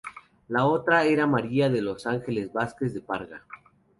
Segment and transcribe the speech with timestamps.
[0.47, 3.43] La otra era María de los Ángeles Vázquez de Parga.